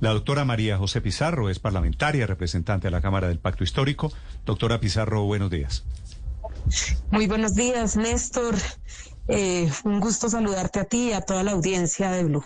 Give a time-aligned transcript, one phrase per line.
[0.00, 4.10] La doctora María José Pizarro es parlamentaria, representante de la Cámara del Pacto Histórico.
[4.46, 5.84] Doctora Pizarro, buenos días.
[7.10, 8.54] Muy buenos días, Néstor.
[9.28, 12.44] Eh, un gusto saludarte a ti y a toda la audiencia de Blue.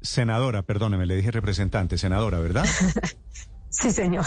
[0.00, 2.64] Senadora, perdóneme, le dije representante, senadora, ¿verdad?
[3.70, 4.26] sí, señor.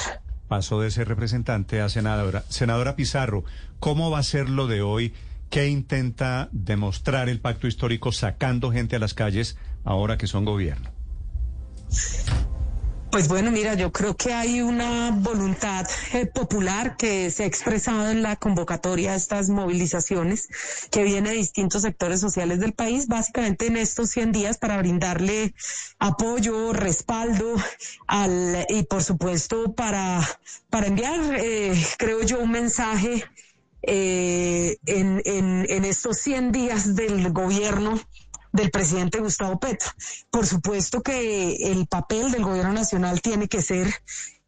[0.50, 2.44] Pasó de ser representante a senadora.
[2.50, 3.46] Senadora Pizarro,
[3.80, 5.14] ¿cómo va a ser lo de hoy?
[5.50, 10.92] ¿Qué intenta demostrar el pacto histórico sacando gente a las calles ahora que son gobierno?
[13.12, 18.10] Pues bueno, mira, yo creo que hay una voluntad eh, popular que se ha expresado
[18.10, 20.48] en la convocatoria a estas movilizaciones
[20.92, 25.54] que viene de distintos sectores sociales del país, básicamente en estos 100 días para brindarle
[26.00, 27.56] apoyo, respaldo
[28.08, 30.26] al, y por supuesto para,
[30.70, 33.26] para enviar, eh, creo yo, un mensaje
[33.82, 38.00] eh, en, en, en estos 100 días del gobierno
[38.52, 39.90] del presidente Gustavo Petro.
[40.30, 43.94] Por supuesto que el papel del gobierno nacional tiene que ser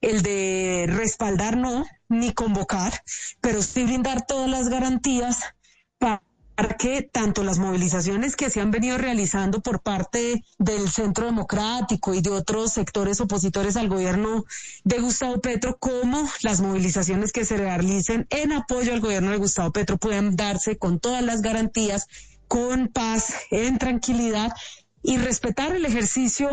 [0.02, 3.04] el de respaldar no, ni convocar,
[3.40, 5.40] pero sí brindar todas las garantías
[5.98, 6.22] para
[6.78, 12.22] que tanto las movilizaciones que se han venido realizando por parte del Centro Democrático y
[12.22, 14.46] de otros sectores opositores al gobierno
[14.84, 19.72] de Gustavo Petro, como las movilizaciones que se realicen en apoyo al gobierno de Gustavo
[19.72, 22.08] Petro puedan darse con todas las garantías
[22.54, 24.54] con paz, en tranquilidad
[25.02, 26.52] y respetar el ejercicio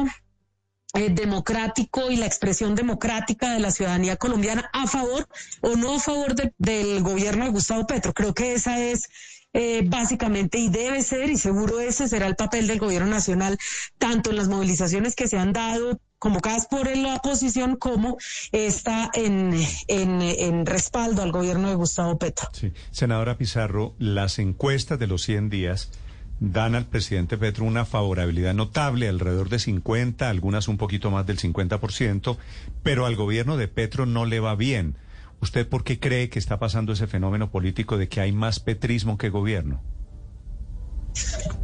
[0.95, 5.29] eh, democrático y la expresión democrática de la ciudadanía colombiana a favor
[5.61, 8.15] o no a favor del gobierno de Gustavo Petro.
[8.15, 9.11] Creo que esa es
[9.53, 13.59] eh, básicamente y debe ser y seguro ese será el papel del gobierno nacional
[13.99, 18.19] tanto en las movilizaciones que se han dado convocadas por la oposición como
[18.53, 19.55] está en,
[19.89, 22.49] en, en, respaldo al gobierno de Gustavo Petro.
[22.53, 22.73] Sí.
[22.93, 25.91] Senadora Pizarro, las encuestas de los 100 días
[26.39, 31.39] dan al presidente Petro una favorabilidad notable, alrededor de 50, algunas un poquito más del
[31.39, 32.37] 50%,
[32.83, 34.97] pero al gobierno de Petro no le va bien.
[35.41, 39.17] ¿Usted por qué cree que está pasando ese fenómeno político de que hay más petrismo
[39.17, 39.81] que gobierno?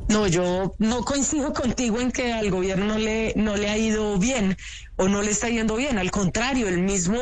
[0.08, 4.18] No, yo no coincido contigo en que al gobierno no le, no le ha ido
[4.18, 4.56] bien
[4.96, 5.98] o no le está yendo bien.
[5.98, 7.18] Al contrario, el mismo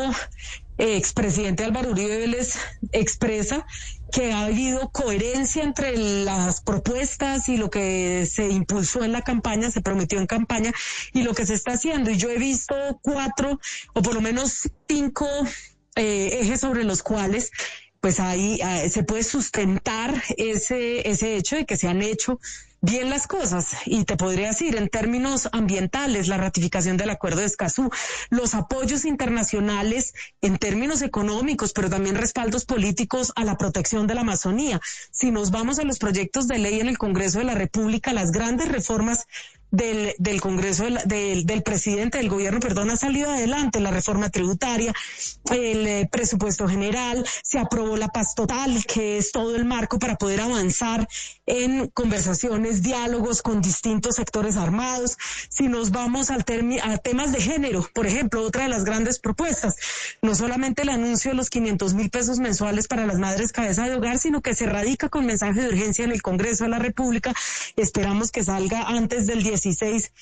[0.77, 2.59] eh, expresidente Álvaro Uribe Vélez
[2.93, 3.65] expresa
[4.13, 9.71] que ha habido coherencia entre las propuestas y lo que se impulsó en la campaña,
[9.71, 10.73] se prometió en campaña
[11.13, 12.11] y lo que se está haciendo.
[12.11, 13.59] Y yo he visto cuatro
[13.95, 15.27] o por lo menos cinco
[15.97, 17.51] eh, ejes sobre los cuales
[18.01, 22.39] pues ahí eh, se puede sustentar ese, ese hecho de que se han hecho
[22.85, 23.77] bien las cosas.
[23.87, 27.91] Y te podría decir, en términos ambientales, la ratificación del acuerdo de Escazú,
[28.31, 34.21] los apoyos internacionales en términos económicos, pero también respaldos políticos a la protección de la
[34.21, 34.81] Amazonía.
[35.11, 38.33] Si nos vamos a los proyectos de ley en el Congreso de la República, las
[38.33, 39.27] grandes reformas
[39.75, 44.95] del, del Congreso del, del, presidente del gobierno, perdón, ha salido adelante la reforma tributaria,
[45.51, 50.17] el eh, presupuesto general, se aprobó la paz total, que es todo el marco para
[50.17, 51.09] poder avanzar
[51.47, 55.17] en conversaciones, diálogos con distintos sectores armados.
[55.49, 56.45] Si nos vamos al
[56.83, 59.77] a temas de género, por ejemplo, otra de las grandes propuestas,
[60.23, 63.97] no solamente el anuncio de los 500 mil pesos mensuales para las madres cabeza de
[63.97, 67.35] hogar, sino que se radica con mensaje de urgencia en el Congreso de la República.
[67.77, 70.13] Esperamos que salga antes del 10 16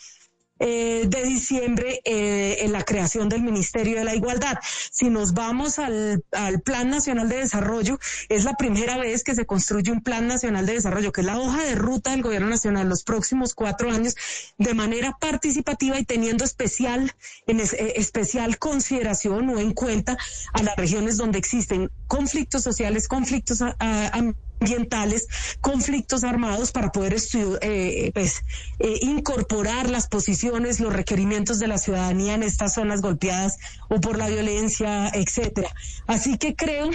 [0.64, 4.58] eh, de diciembre eh, en la creación del Ministerio de la Igualdad.
[4.92, 6.22] Si nos vamos al,
[6.64, 7.98] Plan Nacional de Desarrollo,
[8.28, 11.41] es la primera vez que se construye un Plan Nacional de Desarrollo, que es la
[11.41, 14.14] hoja de ruta del Gobierno Nacional los próximos cuatro años,
[14.56, 17.12] de manera participativa y teniendo especial,
[17.48, 20.16] eh, especial consideración o en cuenta
[20.52, 24.32] a las regiones donde existen conflictos sociales, conflictos a, a,
[24.62, 25.26] ambientales,
[25.61, 28.44] conflictos armados para poder eh, pues,
[28.79, 34.19] eh, incorporar las posiciones, los requerimientos de la ciudadanía en estas zonas golpeadas o por
[34.19, 35.75] la violencia, etcétera.
[36.06, 36.91] Así que creo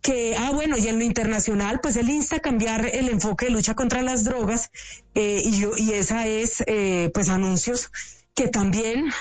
[0.00, 3.52] que, ah, bueno, y en lo internacional, pues él insta a cambiar el enfoque de
[3.52, 4.70] lucha contra las drogas
[5.14, 7.90] eh, y, yo, y esa es, eh, pues, anuncios
[8.40, 9.12] que también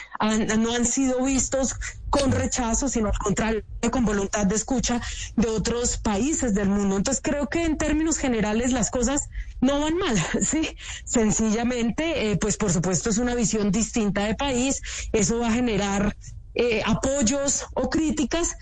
[0.59, 1.75] no han sido vistos
[2.09, 5.01] con rechazo, sino al contrario, con voluntad de escucha
[5.35, 6.95] de otros países del mundo.
[6.95, 9.27] Entonces creo que en términos generales las cosas
[9.59, 10.77] no van mal, sí.
[11.03, 14.81] Sencillamente, eh, pues por supuesto es una visión distinta de país,
[15.11, 16.15] eso va a generar
[16.55, 18.55] eh, apoyos o críticas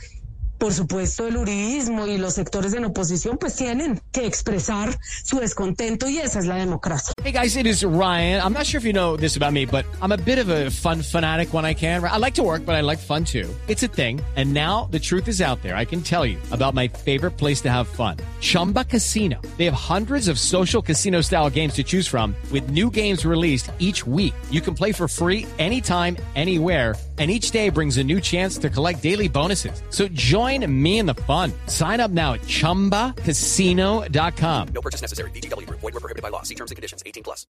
[0.57, 6.07] por supuesto, el uribismo y los sectores la oposición pues tienen que expresar su descontento
[6.07, 7.13] y esa es la democracia.
[7.24, 8.42] Hey guys, it is Ryan.
[8.42, 10.69] I'm not sure if you know this about me, but I'm a bit of a
[10.69, 12.04] fun fanatic when I can.
[12.04, 13.50] I like to work, but I like fun too.
[13.68, 14.21] It's a thing.
[14.36, 15.75] And now the truth is out there.
[15.75, 18.18] I can tell you about my favorite place to have fun.
[18.39, 19.42] Chumba Casino.
[19.57, 23.71] They have hundreds of social casino style games to choose from with new games released
[23.80, 24.33] each week.
[24.51, 28.69] You can play for free anytime, anywhere and each day brings a new chance to
[28.69, 29.81] collect daily bonuses.
[29.89, 31.51] So join me in the fun.
[31.65, 34.67] Sign up now at ChumbaCasino.com.
[34.71, 35.31] No purchase necessary.
[35.31, 35.65] BGW.
[35.71, 36.44] Void were prohibited by law.
[36.44, 37.01] See terms and conditions.
[37.03, 37.47] 18 plus.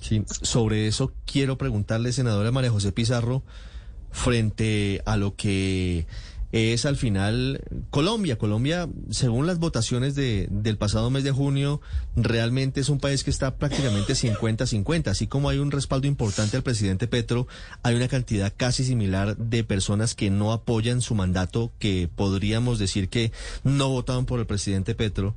[0.00, 3.44] Sí, sobre eso quiero preguntarle, senadora María José Pizarro,
[4.10, 6.06] frente a lo que
[6.52, 8.36] es al final Colombia.
[8.36, 11.80] Colombia, según las votaciones de, del pasado mes de junio,
[12.14, 15.08] realmente es un país que está prácticamente 50-50.
[15.08, 17.48] Así como hay un respaldo importante al presidente Petro,
[17.82, 23.08] hay una cantidad casi similar de personas que no apoyan su mandato, que podríamos decir
[23.08, 23.32] que
[23.64, 25.34] no votaban por el presidente Petro.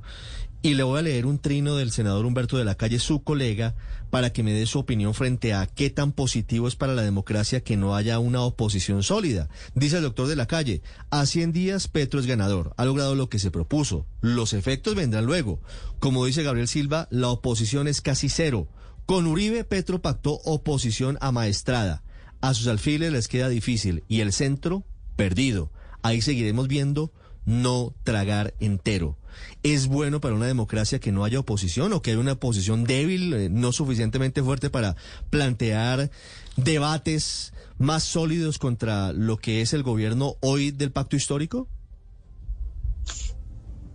[0.62, 3.74] Y le voy a leer un trino del senador Humberto de la Calle, su colega,
[4.10, 7.62] para que me dé su opinión frente a qué tan positivo es para la democracia
[7.62, 9.48] que no haya una oposición sólida.
[9.74, 13.28] Dice el doctor de la Calle, a 100 días Petro es ganador, ha logrado lo
[13.28, 14.06] que se propuso.
[14.20, 15.60] Los efectos vendrán luego.
[15.98, 18.68] Como dice Gabriel Silva, la oposición es casi cero.
[19.06, 22.02] Con Uribe, Petro pactó oposición amaestrada.
[22.40, 24.84] A sus alfiles les queda difícil y el centro,
[25.16, 25.70] perdido.
[26.02, 27.12] Ahí seguiremos viendo
[27.46, 29.16] no tragar entero.
[29.62, 33.32] ¿Es bueno para una democracia que no haya oposición o que haya una oposición débil,
[33.32, 34.96] eh, no suficientemente fuerte para
[35.30, 36.10] plantear
[36.56, 41.68] debates más sólidos contra lo que es el gobierno hoy del pacto histórico?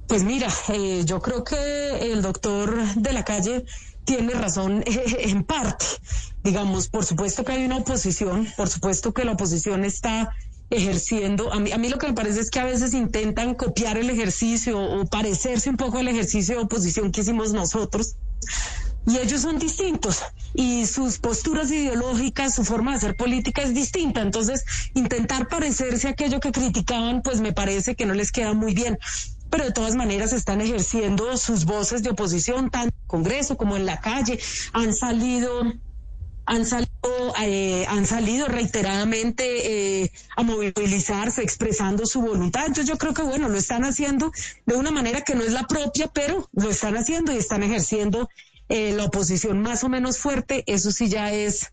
[0.07, 3.65] Pues mira, eh, yo creo que el doctor de la calle
[4.04, 5.86] tiene razón en parte.
[6.44, 10.36] Digamos, por supuesto que hay una oposición, por supuesto que la oposición está
[10.71, 11.53] ejerciendo.
[11.53, 14.09] A mí, a mí lo que me parece es que a veces intentan copiar el
[14.09, 18.15] ejercicio o parecerse un poco al ejercicio de oposición que hicimos nosotros.
[19.07, 20.19] Y ellos son distintos
[20.53, 24.21] y sus posturas ideológicas, su forma de hacer política es distinta.
[24.21, 24.63] Entonces,
[24.94, 28.97] intentar parecerse a aquello que criticaban, pues me parece que no les queda muy bien.
[29.50, 33.75] Pero de todas maneras están ejerciendo sus voces de oposición, tanto en el Congreso como
[33.75, 34.39] en la calle.
[34.71, 35.63] Han salido
[36.46, 42.66] han salido, eh, han salido reiteradamente eh, a movilizarse, expresando su voluntad.
[42.66, 44.32] Entonces yo creo que bueno, lo están haciendo
[44.66, 48.30] de una manera que no es la propia, pero lo están haciendo y están ejerciendo
[48.70, 50.64] eh, la oposición más o menos fuerte.
[50.68, 51.72] Eso sí ya es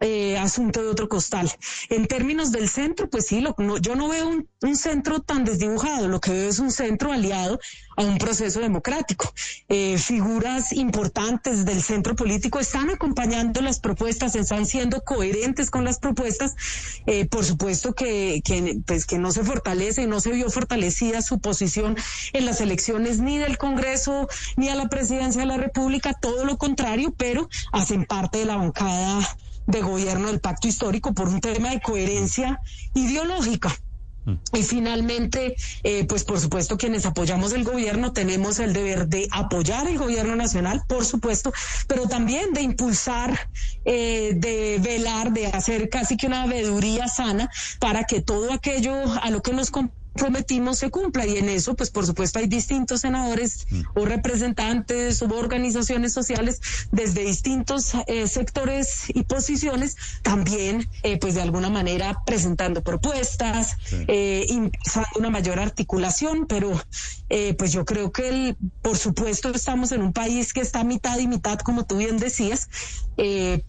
[0.00, 1.50] eh, asunto de otro costal.
[1.88, 6.08] En términos del centro, pues sí, lo, no, yo no veo un, centro tan desdibujado,
[6.08, 7.58] lo que veo es un centro aliado
[7.96, 9.32] a un proceso democrático.
[9.68, 15.98] Eh, figuras importantes del centro político están acompañando las propuestas, están siendo coherentes con las
[15.98, 16.56] propuestas.
[17.06, 21.38] Eh, por supuesto que, que, pues, que no se fortalece, no se vio fortalecida su
[21.38, 21.96] posición
[22.34, 26.58] en las elecciones ni del Congreso ni a la presidencia de la República, todo lo
[26.58, 29.20] contrario, pero hacen parte de la bancada
[29.66, 32.60] de gobierno del pacto histórico por un tema de coherencia
[32.94, 33.76] ideológica.
[34.52, 35.54] Y finalmente,
[35.84, 40.34] eh, pues por supuesto, quienes apoyamos el gobierno tenemos el deber de apoyar el gobierno
[40.34, 41.52] nacional, por supuesto,
[41.86, 43.48] pero también de impulsar,
[43.84, 47.48] eh, de velar, de hacer casi que una veeduría sana
[47.78, 49.70] para que todo aquello a lo que nos
[50.16, 51.26] prometimos se cumpla.
[51.26, 56.60] Y en eso pues por supuesto hay distintos senadores o representantes o organizaciones sociales
[56.92, 63.76] desde distintos eh, sectores y posiciones también eh, pues de alguna manera presentando propuestas
[64.08, 66.46] eh, impulsando una mayor articulación.
[66.46, 66.72] Pero
[67.28, 71.18] eh, pues yo creo que el, por supuesto estamos en un país que está mitad
[71.18, 72.68] y mitad como tú bien decías
[73.16, 73.62] eh,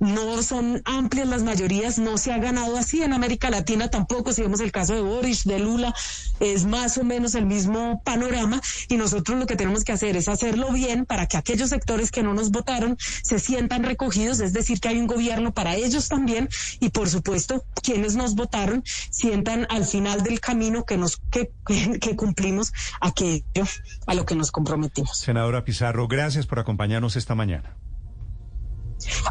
[0.00, 4.42] no son amplias las mayorías, no se ha ganado así en América Latina tampoco, si
[4.42, 5.94] vemos el caso de Boris, de Lula,
[6.40, 10.28] es más o menos el mismo panorama y nosotros lo que tenemos que hacer es
[10.28, 14.80] hacerlo bien para que aquellos sectores que no nos votaron se sientan recogidos, es decir,
[14.80, 16.48] que hay un gobierno para ellos también
[16.80, 21.52] y por supuesto quienes nos votaron sientan al final del camino que nos que,
[22.00, 23.66] que cumplimos aquello
[24.06, 25.18] a lo que nos comprometimos.
[25.18, 27.76] Senadora Pizarro, gracias por acompañarnos esta mañana.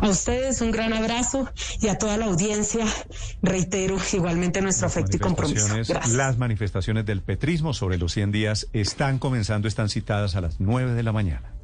[0.02, 1.50] A ustedes un gran abrazo
[1.82, 2.86] y a toda la audiencia,
[3.42, 5.68] reitero igualmente nuestro Las afecto y compromiso.
[5.74, 6.10] Gracias.
[6.10, 10.94] Las manifestaciones del petrismo sobre los 100 días están comenzando, están citadas a las 9
[10.94, 11.59] de la mañana.